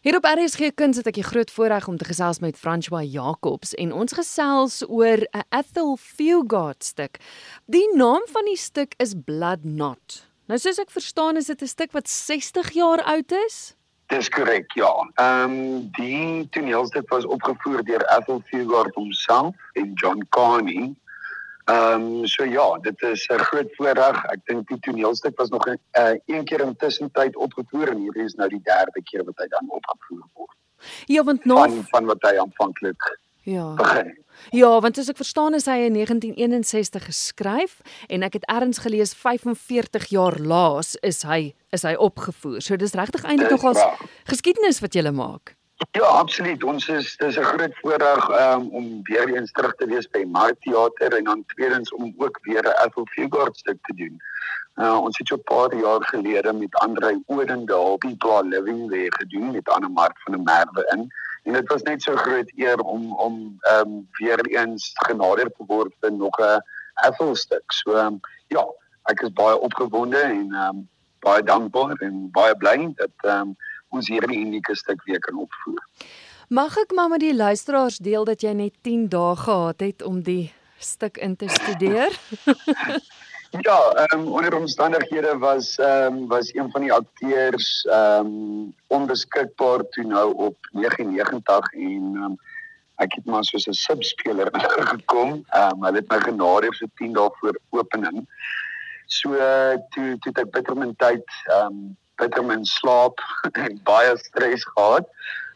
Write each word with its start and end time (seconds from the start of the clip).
Hier 0.00 0.16
op 0.16 0.24
RSG 0.24 0.70
Kuns 0.80 0.96
het 0.96 1.10
ek 1.10 1.18
die 1.18 1.26
groot 1.28 1.50
voorreg 1.52 1.84
om 1.90 1.98
te 2.00 2.06
gesels 2.08 2.38
met 2.40 2.56
François 2.56 3.04
Jacobs 3.04 3.74
en 3.76 3.90
ons 3.92 4.14
gesels 4.16 4.78
oor 4.88 5.20
'n 5.28 5.44
Ethel 5.52 5.98
Fugard 6.00 6.84
stuk. 6.84 7.18
Die 7.68 7.84
naam 7.92 8.24
van 8.32 8.48
die 8.48 8.56
stuk 8.56 8.94
is 8.96 9.12
Blood 9.12 9.60
Knot. 9.60 10.24
Nou 10.48 10.58
soos 10.58 10.80
ek 10.80 10.90
verstaan 10.90 11.36
is 11.36 11.52
dit 11.52 11.62
'n 11.62 11.66
stuk 11.66 11.92
wat 11.92 12.08
60 12.08 12.72
jaar 12.72 13.02
oud 13.02 13.32
is. 13.46 13.76
Dis 14.06 14.28
korrek, 14.28 14.72
ja. 14.72 15.12
Ehm 15.20 15.52
um, 15.52 15.90
die 15.92 16.48
toneelstuk 16.48 17.10
was 17.10 17.26
opgevoer 17.26 17.84
deur 17.84 18.04
Ethel 18.16 18.42
Fugard 18.48 18.94
homself 18.94 19.54
en 19.74 19.92
John 19.92 20.24
Carney. 20.30 20.96
Ehm 21.70 22.02
um, 22.02 22.26
so 22.26 22.44
ja, 22.44 22.78
dit 22.82 23.02
is 23.02 23.26
'n 23.28 23.38
groot 23.38 23.70
voorreg. 23.76 24.24
Ek 24.24 24.40
dink 24.44 24.68
die 24.68 24.78
toneelstuk 24.78 25.38
was 25.38 25.48
nog 25.48 25.66
'n 25.66 25.78
uh, 25.98 26.14
een 26.26 26.44
keer 26.44 26.60
intussen 26.60 27.10
tyd 27.10 27.36
opgevoer 27.36 27.88
en 27.88 27.98
hier 27.98 28.16
is 28.16 28.34
nou 28.34 28.48
die 28.48 28.62
derde 28.62 29.02
keer 29.02 29.24
wat 29.24 29.36
hy 29.36 29.46
dan 29.48 29.66
opgevoer 29.68 30.26
word. 30.34 30.56
Ja, 31.06 31.24
want 31.24 31.44
nog 31.44 31.58
van, 31.58 31.84
van 31.84 32.04
wat 32.04 32.22
hy 32.22 32.38
aanvanklik 32.38 33.18
Ja. 33.42 33.74
begin. 33.74 34.18
Ja, 34.50 34.80
want 34.80 34.96
soos 34.96 35.08
ek 35.08 35.16
verstaan 35.20 35.54
is 35.54 35.66
hy 35.68 35.76
in 35.86 35.92
1961 35.92 37.04
geskryf 37.04 37.80
en 38.08 38.22
ek 38.22 38.32
het 38.32 38.44
ergens 38.48 38.78
gelees 38.78 39.14
45 39.14 40.06
jaar 40.12 40.38
laas 40.38 40.96
is 40.96 41.22
hy 41.22 41.54
is 41.70 41.82
hy 41.82 41.94
opgevoer. 41.94 42.60
So 42.60 42.76
dis 42.76 42.96
regtig 42.96 43.24
eintlik 43.24 43.50
nogals 43.50 43.82
geskiedenis 44.24 44.80
wat 44.80 44.94
jy 44.94 45.10
maak. 45.10 45.56
Ja, 45.88 46.02
absoluut. 46.02 46.64
Ons 46.64 46.88
is 46.88 47.16
dis 47.16 47.36
'n 47.36 47.42
groot 47.42 47.74
voorreg 47.80 48.28
um, 48.40 48.68
om 48.68 49.00
weer 49.02 49.28
eens 49.34 49.52
terug 49.52 49.74
te 49.74 49.86
wees 49.86 50.10
by 50.10 50.24
Markteater 50.26 51.16
en 51.16 51.24
dan 51.24 51.44
tweedens 51.46 51.92
om 51.92 52.14
ook 52.16 52.38
weer 52.42 52.62
'n 52.62 52.84
Ethel 52.84 53.06
Fugard 53.06 53.56
stuk 53.56 53.78
te 53.82 53.94
doen. 53.94 54.20
Uh, 54.76 55.00
ons 55.00 55.18
het 55.18 55.26
so 55.28 55.34
'n 55.36 55.42
paar 55.42 55.74
jaar 55.74 56.04
gelede 56.04 56.52
met 56.52 56.74
Andre 56.74 57.22
Odendaal 57.26 57.96
People 57.96 58.32
Are 58.32 58.46
Living 58.46 58.90
There 58.90 59.12
gedoen 59.16 59.50
met 59.50 59.68
Anne 59.68 59.88
Mark 59.88 60.20
van 60.20 60.32
der 60.32 60.42
Merwe 60.42 60.92
in. 60.92 61.10
En 61.42 61.52
dit 61.52 61.68
was 61.68 61.82
net 61.82 62.02
so 62.02 62.16
groot 62.16 62.52
eer 62.56 62.78
om 62.78 63.12
om 63.12 63.56
ehm 63.60 63.88
um, 63.88 64.08
weer 64.10 64.40
eens 64.46 64.90
genader 64.94 65.52
te 65.52 65.64
word 65.66 65.92
vir 66.00 66.12
nog 66.12 66.38
'n 66.38 66.62
Ethel 67.06 67.36
stuk. 67.36 67.72
So 67.72 67.96
um, 67.96 68.20
ja, 68.46 68.66
ek 69.02 69.20
is 69.20 69.32
baie 69.32 69.58
opgewonde 69.60 70.18
en 70.18 70.52
ehm 70.52 70.76
um, 70.76 70.88
baie 71.18 71.42
dankbaar 71.42 71.96
en 72.00 72.28
baie 72.30 72.56
bly 72.56 72.92
dat 72.94 73.16
ehm 73.16 73.40
um, 73.40 73.56
ons 73.90 74.08
hierdie 74.08 74.40
unieke 74.40 74.76
stuk 74.76 75.02
weer 75.04 75.20
kan 75.20 75.38
opvoer. 75.38 75.82
Mag 76.50 76.76
ek 76.82 76.94
maar 76.94 77.08
met 77.08 77.22
die 77.22 77.34
luisteraars 77.34 78.00
deel 78.02 78.24
dat 78.24 78.42
jy 78.42 78.52
net 78.58 78.74
10 78.82 79.08
dae 79.08 79.36
gehad 79.36 79.80
het 79.80 80.02
om 80.02 80.22
die 80.26 80.52
stuk 80.78 81.18
in 81.18 81.36
te 81.36 81.48
studeer? 81.48 82.10
Ja, 83.50 83.78
ehm 83.90 84.20
um, 84.20 84.26
onder 84.32 84.54
omstandighede 84.56 85.38
was 85.38 85.78
ehm 85.78 86.14
um, 86.14 86.26
was 86.26 86.54
een 86.54 86.70
van 86.70 86.80
die 86.80 86.92
akteurs 86.92 87.82
ehm 87.82 88.26
um, 88.26 88.74
onbeskikbaar 88.86 89.88
toe 89.88 90.04
nou 90.04 90.34
op 90.34 90.56
99 90.72 91.72
en 91.72 92.14
ehm 92.14 92.22
um, 92.24 92.36
ek 92.94 93.12
het 93.12 93.24
maar 93.24 93.44
soos 93.44 93.66
'n 93.66 93.72
subspeler 93.72 94.48
gekom. 94.92 95.42
Ehm 95.48 95.70
um, 95.72 95.84
hulle 95.84 95.98
het 95.98 96.08
my 96.08 96.20
genade 96.20 96.70
vir 96.78 96.88
10 96.94 97.12
dae 97.12 97.30
voor 97.40 97.58
opening. 97.70 98.26
So 99.06 99.34
uh, 99.34 99.74
toe 99.90 100.18
toe 100.18 100.30
het 100.32 100.38
ek 100.38 100.50
bitter 100.50 100.76
min 100.76 100.94
tyd 100.96 101.26
ehm 101.44 101.66
um, 101.66 101.96
bitter 102.20 102.44
min 102.44 102.64
slaap 102.68 103.20
en 103.64 103.80
baie 103.88 104.16
stres 104.22 104.64
gehad. 104.74 105.08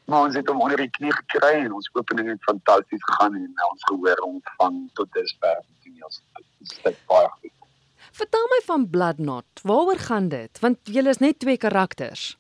Maar 0.05 0.27
ons 0.29 0.37
het 0.37 0.49
hom 0.53 0.61
onder 0.61 0.81
die 0.83 0.91
knie 0.99 1.13
gekry 1.17 1.55
en 1.63 1.73
ons 1.73 1.89
opening 1.97 2.29
het 2.29 2.43
fantasties 2.45 3.05
gegaan 3.09 3.39
en 3.39 3.67
ons 3.71 3.87
gehoor 3.89 4.21
ontvang 4.27 4.81
tot 5.01 5.13
dusver 5.17 5.61
die 5.63 5.79
toneelstuk. 5.87 6.45
Dit 6.61 6.93
is 6.93 7.05
baie 7.09 7.29
goed. 7.39 7.53
Vertel 8.15 8.45
my 8.53 8.61
van 8.67 8.91
Blood 8.91 9.17
Knot. 9.23 9.63
Waaroor 9.67 9.99
gaan 9.99 10.29
dit? 10.29 10.61
Want 10.63 10.93
julle 10.97 11.11
is 11.15 11.23
net 11.25 11.41
twee 11.43 11.57
karakters. 11.59 12.35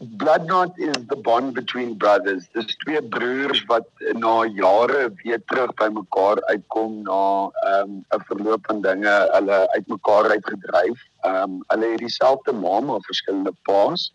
Blood 0.00 0.48
Knot 0.48 0.78
is 0.78 0.96
the 1.08 1.16
bond 1.16 1.52
between 1.52 1.98
brothers. 1.98 2.48
Dis 2.54 2.74
twee 2.80 3.02
broers 3.02 3.60
wat 3.68 3.84
na 4.16 4.46
jare 4.48 5.10
weer 5.18 5.42
terug 5.44 5.74
by 5.76 5.88
mekaar 5.92 6.40
uitkom 6.48 7.02
na 7.04 7.50
ehm, 7.68 7.90
'n 8.00 8.16
um, 8.16 8.22
verloop 8.30 8.64
van 8.64 8.80
dinge 8.80 9.12
hulle 9.34 9.58
uitmekaar 9.76 10.30
uitgedryf. 10.30 11.04
Ehm 11.20 11.42
um, 11.42 11.60
hulle 11.66 11.90
het 11.92 12.00
dieselfde 12.00 12.52
ma 12.52 12.80
maar 12.80 13.04
verskillende 13.10 13.52
paas 13.68 14.08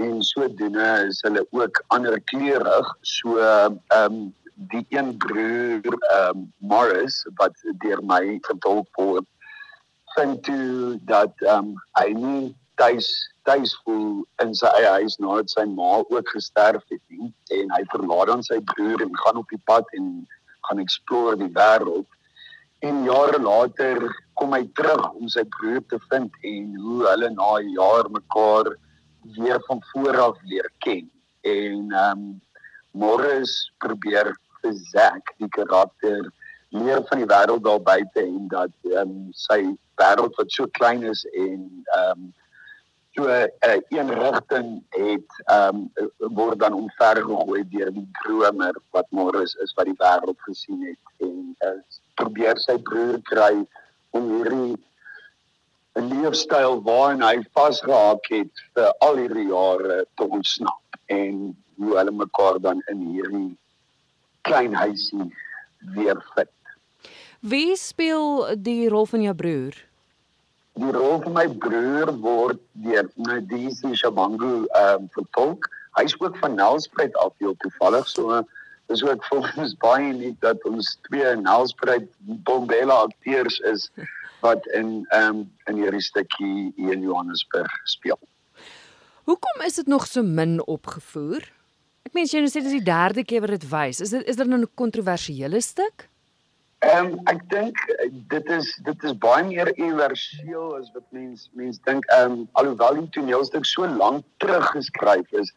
en 0.00 0.22
sodoende 0.22 0.88
is 1.08 1.20
hulle 1.20 1.46
ook 1.50 1.84
ander 1.86 2.20
kleurig. 2.20 2.96
So 3.00 3.36
ehm 3.36 3.76
um, 4.00 4.34
die 4.72 4.86
een 4.88 5.16
broer 5.16 5.92
ehm 5.92 6.36
um, 6.36 6.52
Morris 6.56 7.26
wat 7.36 7.56
deur 7.84 8.00
my 8.02 8.38
vertolk 8.48 8.88
word 8.96 9.28
vind 10.16 10.42
toe 10.42 10.96
dat 11.04 11.32
ehm 11.36 11.58
um, 11.58 11.74
hy 12.00 12.12
nie 12.16 12.56
tuis 12.80 13.12
tuis 13.48 13.72
voel 13.84 14.26
in 14.42 14.52
sy 14.60 14.68
eie 14.76 14.90
huis 15.00 15.16
nadat 15.22 15.52
sy 15.54 15.64
ma 15.70 16.02
ook 16.02 16.32
gesterf 16.34 16.84
het 16.92 17.02
nie 17.08 17.30
en 17.58 17.70
hy 17.76 17.82
verlaat 17.94 18.28
dan 18.32 18.44
sy 18.44 18.58
broer 18.72 19.04
en 19.04 19.20
gaan 19.22 19.40
op 19.40 19.54
die 19.54 19.60
pad 19.70 19.88
en 19.98 20.10
gaan 20.68 20.82
explore 20.82 21.36
die 21.40 21.52
wêreld. 21.56 22.08
En 22.84 23.00
jare 23.06 23.40
later 23.42 24.04
kom 24.38 24.52
hy 24.54 24.64
terug 24.78 25.06
om 25.14 25.30
sy 25.32 25.46
broer 25.56 25.80
te 25.90 25.98
vind 26.10 26.36
en 26.50 26.74
hoe 26.82 27.00
hulle 27.06 27.30
na 27.36 27.52
'n 27.60 27.72
jaar 27.78 28.10
mekaar 28.18 28.68
weer 29.38 29.60
van 29.68 29.80
voor 29.92 30.20
af 30.26 30.36
leer 30.50 30.68
ken. 30.84 31.08
En 31.42 31.92
ehm 31.92 32.18
um, 32.18 32.40
Morris 32.92 33.72
probeer 33.78 34.34
vir 34.60 34.74
Zack 34.92 35.32
die 35.38 35.48
karakter 35.48 36.32
meer 36.70 37.02
van 37.08 37.18
die 37.22 37.30
wêreld 37.32 37.64
daar 37.64 37.80
buite 37.80 38.20
en 38.20 38.48
dat 38.48 38.74
ehm 38.92 39.00
um, 39.00 39.28
sy 39.32 39.60
wêreld 40.02 40.36
wat 40.36 40.52
so 40.52 40.66
klein 40.78 41.02
is 41.02 41.24
en 41.32 41.64
ehm 41.96 42.20
um, 42.20 42.34
so 43.18 43.26
'n 43.26 43.50
uh, 43.66 43.80
een 43.88 44.10
rigting 44.14 44.84
het 44.88 45.30
ehm 45.44 45.90
um, 45.98 46.10
word 46.40 46.58
dan 46.58 46.72
omvergegooi 46.72 47.62
deur 47.68 47.90
die 47.92 48.08
dromer 48.22 48.74
wat 48.90 49.06
Morris 49.10 49.54
is 49.54 49.74
wat 49.74 49.86
die 49.90 49.98
wêreld 50.02 50.40
gesien 50.46 50.84
het 50.86 51.26
en 51.26 51.56
uh, 51.66 51.80
probeer 52.14 52.58
sy 52.58 52.76
broer 52.90 53.18
kry 53.22 53.54
om 54.10 54.28
hierdie 54.36 54.76
leefstyl 56.10 56.78
waarin 56.82 57.24
hy 57.26 57.42
vasgehaak 57.58 58.30
het 58.30 58.62
vir 58.74 58.94
al 59.08 59.18
hierdie 59.22 59.48
jare 59.48 59.98
te 60.14 60.28
ontsnap 60.38 61.02
en 61.06 61.42
hoe 61.80 61.96
hulle 61.98 62.14
mekaar 62.22 62.60
dan 62.60 62.82
in 62.86 63.02
hierdie 63.16 63.58
klein 64.46 64.74
huisie 64.74 65.26
weer 65.94 66.22
vind. 66.34 66.54
Wie 67.40 67.76
speel 67.76 68.56
die 68.56 68.88
rol 68.88 69.06
van 69.06 69.22
jou 69.22 69.34
broer? 69.34 69.87
Die 70.78 70.92
rol 70.94 71.18
van 71.24 71.34
my 71.34 71.46
broer 71.62 72.12
word 72.22 72.60
deur 72.84 73.08
Nadisi 73.26 73.94
Shabangu 73.98 74.66
ehm 74.78 75.02
um, 75.02 75.08
vertolk. 75.16 75.66
Hy's 75.98 76.14
ook 76.20 76.36
van 76.38 76.54
Nelspruit 76.54 77.16
af 77.18 77.32
heel 77.42 77.56
toevallig, 77.64 78.06
so 78.08 78.42
dis 78.86 79.02
ook 79.02 79.24
ons 79.34 79.74
baie 79.84 80.12
uniek 80.12 80.36
dat 80.44 80.62
ons 80.70 80.94
twee 81.08 81.34
Nelspruit 81.40 82.06
Bombela 82.46 83.00
akteurs 83.08 83.58
is 83.72 83.88
wat 84.44 84.66
in 84.78 85.02
ehm 85.10 85.42
um, 85.42 85.46
in 85.66 85.82
hierdie 85.82 86.04
stukkie 86.04 86.70
hier 86.76 86.94
in 86.94 87.02
Johannesburg 87.02 87.74
speel. 87.84 88.20
Hoekom 89.28 89.66
is 89.66 89.80
dit 89.80 89.90
nog 89.90 90.06
so 90.06 90.22
min 90.22 90.60
opgevoer? 90.62 91.42
Ek 92.06 92.14
meen 92.14 92.30
jy 92.30 92.44
nou 92.44 92.52
sê 92.52 92.62
dis 92.62 92.78
die 92.78 92.86
derde 92.86 93.26
keer 93.26 93.42
wat 93.44 93.56
dit 93.58 93.66
wys. 93.72 93.98
Is 94.00 94.14
dit 94.14 94.30
is 94.30 94.38
dit 94.38 94.46
nou 94.46 94.62
'n 94.62 94.70
kontroversiële 94.78 95.60
stuk? 95.60 96.06
Ehm 96.78 97.06
um, 97.06 97.14
ek 97.26 97.40
dink 97.50 97.80
eh, 97.98 98.06
dit 98.30 98.50
is 98.54 98.68
dit 98.86 99.04
is 99.08 99.14
baie 99.18 99.42
meer 99.46 99.70
universeel 99.74 100.76
as 100.76 100.92
wat 100.94 101.06
mens 101.16 101.48
mens 101.58 101.80
dink. 101.88 102.04
Ehm 102.14 102.36
um, 102.36 102.44
alhoewel 102.60 103.00
die 103.00 103.08
toneelstuk 103.16 103.66
so 103.66 103.88
lank 104.02 104.22
terug 104.44 104.68
geskryf 104.76 105.32
is, 105.42 105.50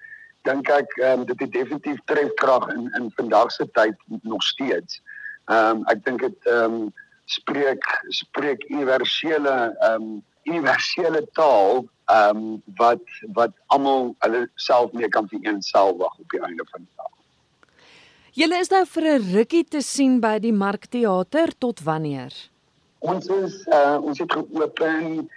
dink 0.49 0.71
ek 0.73 0.95
ehm 0.97 1.21
um, 1.21 1.27
dit 1.29 1.43
het 1.45 1.53
definitief 1.53 1.99
trefkrag 2.09 2.65
in 2.73 2.89
in 2.97 3.11
vandag 3.19 3.53
se 3.53 3.69
tyd 3.77 4.01
nog 4.23 4.41
steeds. 4.49 4.97
Ehm 5.45 5.83
um, 5.83 5.85
ek 5.93 6.01
dink 6.09 6.25
dit 6.25 6.49
ehm 6.55 6.79
um, 6.79 6.89
spreek 7.37 7.85
spreek 8.21 8.65
universele 8.73 9.55
ehm 9.69 9.93
um, 10.01 10.09
universele 10.49 11.21
taal 11.37 11.85
ehm 12.09 12.41
um, 12.41 12.57
wat 12.81 13.21
wat 13.37 13.53
almal 13.77 14.15
hulle 14.25 14.47
self 14.55 14.97
mee 14.97 15.13
kan 15.19 15.29
vereenselwig 15.29 16.17
op 16.25 16.33
die 16.33 16.41
einde 16.49 16.65
van 16.73 16.81
die. 16.81 17.00
Julle 18.31 18.61
is 18.63 18.69
nou 18.71 18.85
vir 18.87 19.05
'n 19.11 19.23
rukkie 19.35 19.65
te 19.67 19.81
sien 19.83 20.21
by 20.23 20.37
die 20.39 20.53
Markteater 20.55 21.51
tot 21.59 21.81
wanneer? 21.83 22.31
Ons 22.99 23.27
is 23.27 23.57
uh, 23.67 23.99
ons 23.99 24.19
het 24.23 24.31
geopen 24.31 25.27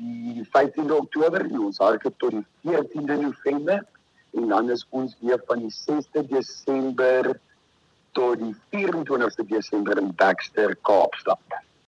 die 0.00 0.42
15de 0.56 0.96
Oktober 0.96 1.44
en 1.46 1.60
ons 1.68 1.78
hardloop 1.78 2.16
tot 2.18 2.34
die 2.34 2.42
14de 2.66 3.20
November 3.22 3.86
en 4.34 4.48
dan 4.48 4.70
is 4.70 4.82
ons 4.90 5.14
weer 5.20 5.38
van 5.46 5.62
die 5.62 5.70
6de 5.70 6.26
Desember 6.26 7.38
tot 8.18 8.42
die 8.42 8.54
24ste 8.74 9.46
Desember 9.46 10.02
in 10.02 10.10
Baxter 10.16 10.74
Kaapstad. 10.82 11.60